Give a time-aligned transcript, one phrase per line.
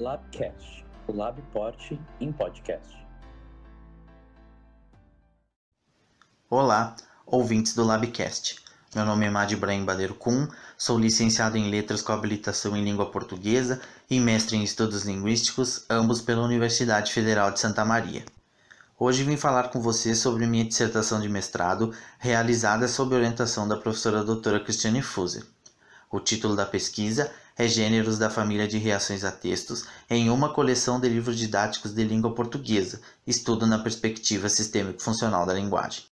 [0.00, 2.96] Labcast, o Labport em podcast.
[6.48, 6.94] Olá,
[7.26, 8.60] ouvintes do Labcast.
[8.94, 13.10] Meu nome é Mad Ibrahim Baleiro Kuhn, sou licenciado em Letras com habilitação em Língua
[13.10, 18.24] Portuguesa e mestre em Estudos Linguísticos, ambos pela Universidade Federal de Santa Maria.
[18.96, 24.22] Hoje vim falar com você sobre minha dissertação de mestrado, realizada sob orientação da professora
[24.22, 25.42] doutora Cristiane Fuser.
[26.08, 27.30] O título da pesquisa é
[27.66, 32.32] Gêneros da Família de Reações a Textos em uma coleção de livros didáticos de língua
[32.32, 36.04] portuguesa, estudo na perspectiva sistêmico-funcional da linguagem.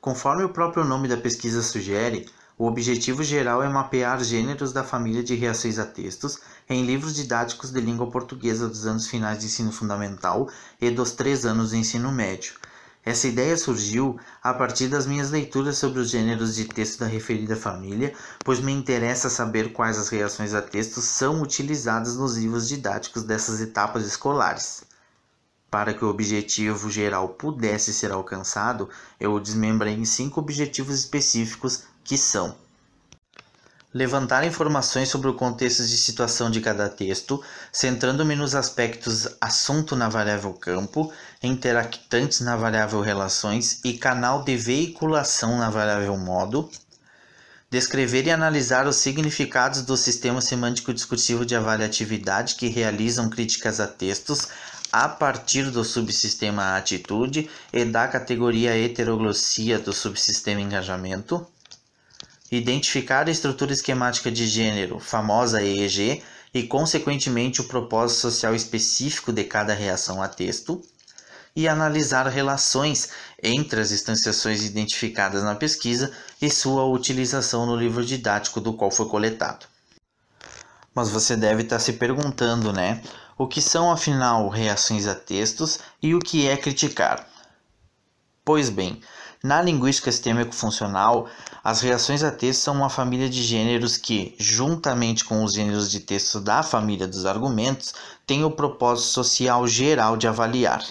[0.00, 5.22] Conforme o próprio nome da pesquisa sugere, o objetivo geral é mapear gêneros da família
[5.22, 9.70] de reações a textos em livros didáticos de língua portuguesa dos anos finais de ensino
[9.70, 10.50] fundamental
[10.80, 12.54] e dos três anos de ensino médio.
[13.08, 17.56] Essa ideia surgiu a partir das minhas leituras sobre os gêneros de texto da referida
[17.56, 23.22] família, pois me interessa saber quais as reações a textos são utilizadas nos livros didáticos
[23.22, 24.82] dessas etapas escolares.
[25.70, 31.84] Para que o objetivo geral pudesse ser alcançado, eu o desmembrei em cinco objetivos específicos
[32.04, 32.58] que são:
[33.92, 40.08] levantar informações sobre o contexto de situação de cada texto, centrando-me nos aspectos assunto na
[40.08, 46.70] variável campo, interactantes na variável relações e canal de veiculação na variável modo.
[47.70, 53.86] Descrever e analisar os significados do sistema semântico discursivo de avaliatividade que realizam críticas a
[53.86, 54.48] textos,
[54.90, 61.46] a partir do subsistema atitude e da categoria heteroglossia do subsistema engajamento,
[62.50, 66.22] identificar a estrutura esquemática de gênero, famosa EEG,
[66.52, 70.82] e consequentemente o propósito social específico de cada reação a texto,
[71.54, 73.10] e analisar relações
[73.42, 79.08] entre as instanciações identificadas na pesquisa e sua utilização no livro didático do qual foi
[79.08, 79.66] coletado.
[80.94, 83.02] Mas você deve estar se perguntando, né?
[83.36, 87.26] O que são afinal reações a textos e o que é criticar?
[88.44, 89.00] Pois bem,
[89.42, 91.28] na linguística sistêmico-funcional,
[91.62, 96.00] as reações a texto são uma família de gêneros que, juntamente com os gêneros de
[96.00, 97.94] texto da família dos argumentos,
[98.26, 100.84] têm o propósito social geral de avaliar.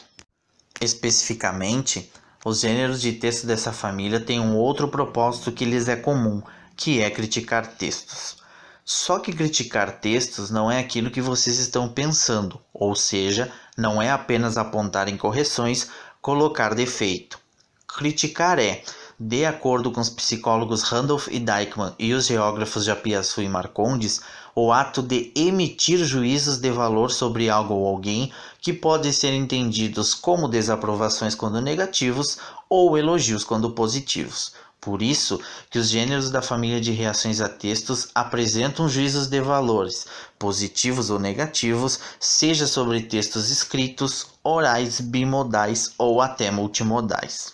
[0.80, 2.10] Especificamente,
[2.46, 6.42] os gêneros de texto dessa família têm um outro propósito que lhes é comum,
[6.76, 8.38] que é criticar textos.
[8.86, 14.10] Só que criticar textos não é aquilo que vocês estão pensando, ou seja, não é
[14.10, 15.90] apenas apontar incorreções,
[16.22, 17.38] colocar defeito.
[17.88, 18.84] Criticar é,
[19.20, 24.22] de acordo com os psicólogos Randolph e Deichmann e os geógrafos Japiaçu e Marcondes,
[24.54, 28.32] o ato de emitir juízos de valor sobre algo ou alguém
[28.62, 32.38] que podem ser entendidos como desaprovações quando negativos
[32.70, 34.54] ou elogios quando positivos.
[34.80, 40.06] Por isso que os gêneros da família de reações a textos apresentam juízos de valores,
[40.38, 47.54] positivos ou negativos, seja sobre textos escritos, orais, bimodais ou até multimodais.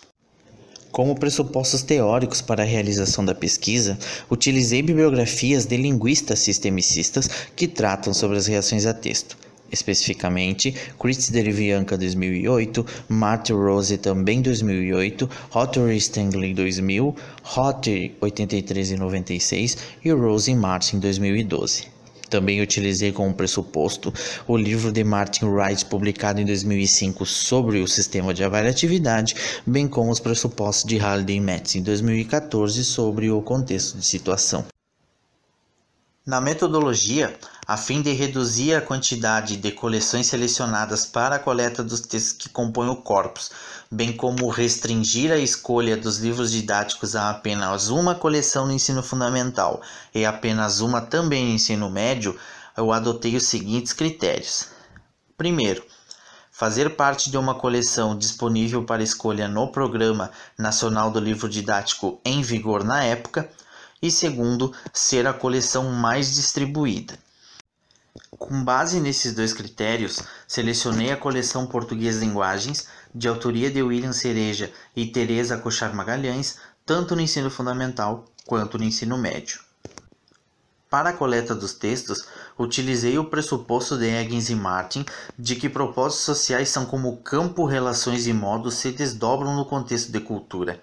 [0.94, 3.98] Como pressupostos teóricos para a realização da pesquisa,
[4.30, 9.36] utilizei bibliografias de linguistas sistemicistas que tratam sobre as reações a texto.
[9.72, 17.16] Especificamente, Chris Derivianca 2008, Martin Rose também 2008, Hottery Stanley 2000,
[17.56, 21.93] Hottery 83 e 96 e Rose Martin 2012.
[22.34, 24.12] Também utilizei como pressuposto
[24.48, 30.10] o livro de Martin Wright, publicado em 2005, sobre o sistema de avaliatividade, bem como
[30.10, 34.73] os pressupostos de Halliday Metz, em 2014, sobre o contexto de situação.
[36.26, 42.00] Na metodologia, a fim de reduzir a quantidade de coleções selecionadas para a coleta dos
[42.00, 43.50] textos que compõem o corpus,
[43.90, 49.82] bem como restringir a escolha dos livros didáticos a apenas uma coleção no ensino fundamental
[50.14, 52.34] e apenas uma também no ensino médio,
[52.74, 54.68] eu adotei os seguintes critérios.
[55.36, 55.84] Primeiro,
[56.50, 62.40] fazer parte de uma coleção disponível para escolha no Programa Nacional do Livro Didático em
[62.40, 63.46] vigor na época
[64.04, 67.18] e segundo, ser a coleção mais distribuída.
[68.38, 74.70] Com base nesses dois critérios, selecionei a coleção Português Linguagens, de autoria de William Cereja
[74.94, 79.60] e Teresa Cochar Magalhães, tanto no ensino fundamental quanto no ensino médio.
[80.90, 82.26] Para a coleta dos textos,
[82.58, 85.06] utilizei o pressuposto de Higgins e Martin
[85.38, 90.20] de que propósitos sociais são como campo, relações e modos se desdobram no contexto de
[90.20, 90.82] cultura.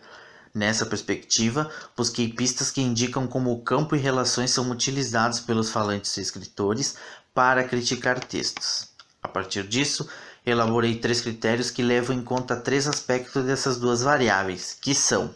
[0.53, 6.17] Nessa perspectiva, busquei pistas que indicam como o campo e relações são utilizados pelos falantes
[6.17, 6.97] e escritores
[7.33, 8.89] para criticar textos.
[9.23, 10.09] A partir disso,
[10.45, 15.33] elaborei três critérios que levam em conta três aspectos dessas duas variáveis, que são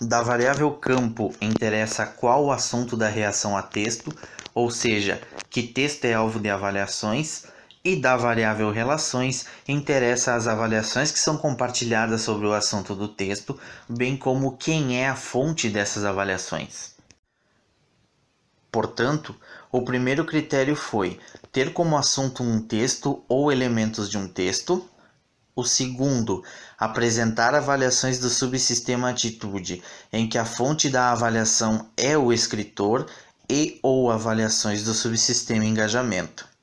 [0.00, 4.14] da variável campo interessa qual o assunto da reação a texto,
[4.54, 5.20] ou seja,
[5.50, 7.44] que texto é alvo de avaliações
[7.84, 13.60] e da variável relações interessa as avaliações que são compartilhadas sobre o assunto do texto,
[13.86, 16.94] bem como quem é a fonte dessas avaliações.
[18.72, 19.36] Portanto,
[19.70, 21.20] o primeiro critério foi
[21.52, 24.88] ter como assunto um texto ou elementos de um texto.
[25.54, 26.42] O segundo,
[26.78, 29.82] apresentar avaliações do subsistema atitude,
[30.12, 33.06] em que a fonte da avaliação é o escritor
[33.48, 36.53] e ou avaliações do subsistema engajamento.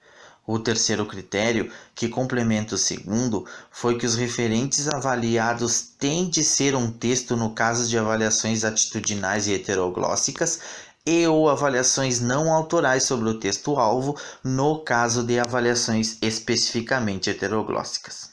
[0.46, 6.76] O terceiro critério, que complementa o segundo, foi que os referentes avaliados têm de ser
[6.76, 10.60] um texto no caso de avaliações atitudinais e heteroglóssicas
[11.06, 18.32] e ou avaliações não autorais sobre o texto-alvo no caso de avaliações especificamente heteroglóssicas.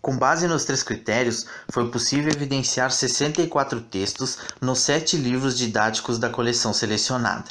[0.00, 6.30] Com base nos três critérios, foi possível evidenciar 64 textos nos sete livros didáticos da
[6.30, 7.50] coleção selecionada.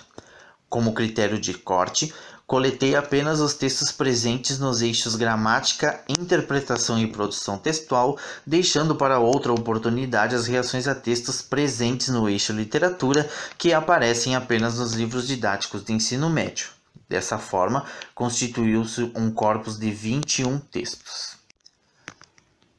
[0.67, 2.13] Como critério de corte,
[2.50, 9.54] coletei apenas os textos presentes nos eixos gramática, interpretação e produção textual, deixando para outra
[9.54, 15.84] oportunidade as reações a textos presentes no eixo literatura, que aparecem apenas nos livros didáticos
[15.84, 16.69] de ensino médio.
[17.07, 17.86] Dessa forma,
[18.16, 21.38] constituiu-se um corpus de 21 textos.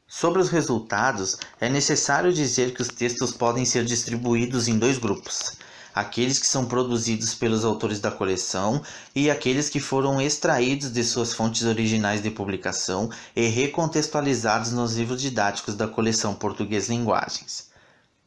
[0.05, 5.55] Sobre os resultados, é necessário dizer que os textos podem ser distribuídos em dois grupos
[5.93, 8.81] aqueles que são produzidos pelos autores da coleção
[9.15, 15.21] e aqueles que foram extraídos de suas fontes originais de publicação e recontextualizados nos livros
[15.21, 17.69] didáticos da coleção Português Linguagens.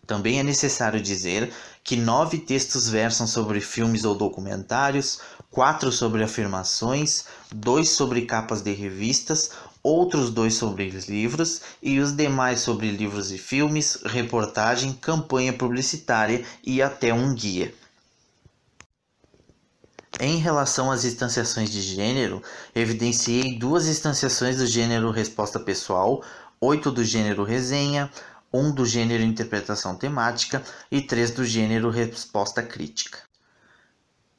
[0.06, 1.52] Também é necessário dizer
[1.82, 5.18] que nove textos versam sobre filmes ou documentários,
[5.50, 9.50] quatro sobre afirmações, dois sobre capas de revistas,
[9.84, 16.80] outros dois sobre livros e os demais sobre livros e filmes, reportagem, campanha publicitária e
[16.80, 17.74] até um guia.
[20.18, 22.42] Em relação às instanciações de gênero,
[22.74, 26.24] evidenciei duas instanciações do gênero resposta pessoal,
[26.60, 28.10] oito do gênero resenha,
[28.50, 33.18] um do gênero interpretação temática e três do gênero resposta crítica.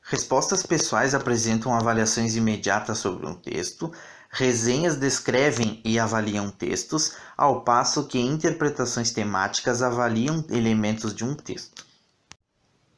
[0.02, 3.92] Respostas pessoais apresentam avaliações imediatas sobre um texto,
[4.38, 11.86] Resenhas descrevem e avaliam textos, ao passo que interpretações temáticas avaliam elementos de um texto.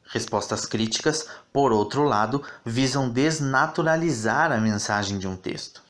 [0.06, 5.80] Respostas críticas, por outro lado, visam desnaturalizar a mensagem de um texto.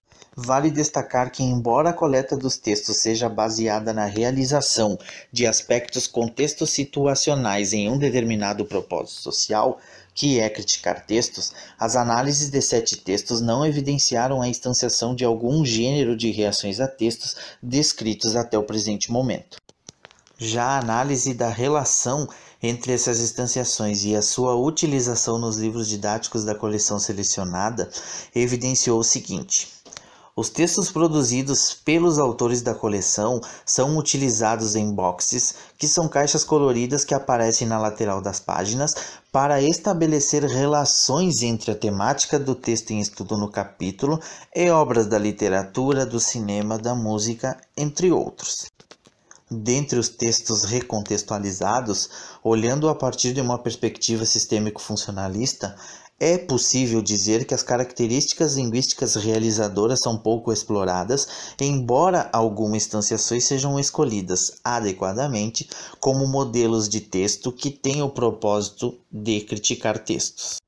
[0.40, 4.96] Vale destacar que, embora a coleta dos textos seja baseada na realização
[5.32, 9.81] de aspectos contextos situacionais em um determinado propósito social,
[10.14, 15.64] que é criticar textos, as análises de sete textos não evidenciaram a instanciação de algum
[15.64, 19.58] gênero de reações a textos descritos até o presente momento.
[20.38, 22.29] Já a análise da relação
[22.62, 27.91] entre essas instanciações e a sua utilização nos livros didáticos da coleção selecionada
[28.32, 29.77] evidenciou o seguinte.
[30.40, 37.05] Os textos produzidos pelos autores da coleção são utilizados em boxes, que são caixas coloridas
[37.05, 38.94] que aparecem na lateral das páginas,
[39.32, 44.20] para estabelecer relações entre a temática do texto em estudo no capítulo
[44.55, 48.67] e obras da literatura, do cinema, da música, entre outros.
[49.50, 52.11] Dentre os textos recontextualizados,
[52.44, 55.75] olhando a partir de uma perspectiva sistêmico-funcionalista,
[56.20, 63.79] é possível dizer que as características linguísticas realizadoras são pouco exploradas, embora algumas instanciações sejam
[63.79, 65.69] escolhidas adequadamente
[66.01, 70.58] como modelos de texto que têm o propósito de criticar textos.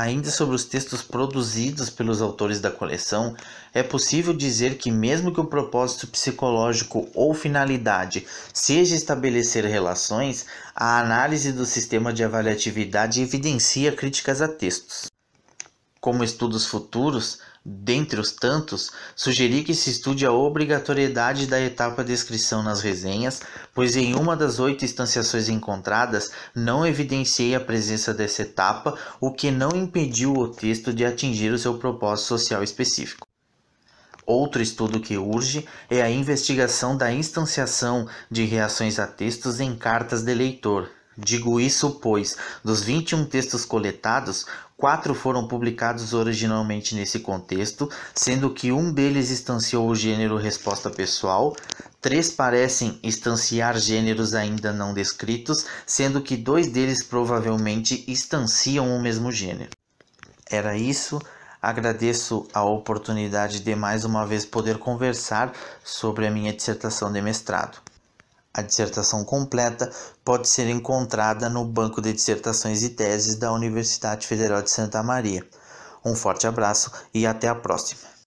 [0.00, 3.34] Ainda sobre os textos produzidos pelos autores da coleção,
[3.74, 8.24] é possível dizer que, mesmo que o propósito psicológico ou finalidade
[8.54, 15.10] seja estabelecer relações, a análise do sistema de avaliatividade evidencia críticas a textos.
[16.00, 22.14] Como estudos futuros, Dentre os tantos, sugeri que se estude a obrigatoriedade da etapa de
[22.14, 23.42] inscrição nas resenhas,
[23.74, 29.50] pois em uma das oito instanciações encontradas não evidenciei a presença dessa etapa, o que
[29.50, 33.28] não impediu o texto de atingir o seu propósito social específico.
[34.24, 40.22] Outro estudo que urge é a investigação da instanciação de reações a textos em cartas
[40.22, 40.88] de leitor,
[41.20, 44.46] Digo isso pois, dos 21 textos coletados,
[44.76, 51.56] quatro foram publicados originalmente nesse contexto, sendo que um deles instanciou o gênero resposta pessoal,
[52.00, 59.32] três parecem instanciar gêneros ainda não descritos, sendo que dois deles provavelmente instanciam o mesmo
[59.32, 59.70] gênero.
[60.48, 61.18] Era isso.
[61.60, 67.87] Agradeço a oportunidade de mais uma vez poder conversar sobre a minha dissertação de mestrado.
[68.58, 69.88] A dissertação completa
[70.24, 75.46] pode ser encontrada no Banco de Dissertações e Teses da Universidade Federal de Santa Maria.
[76.04, 78.17] Um forte abraço e até a próxima!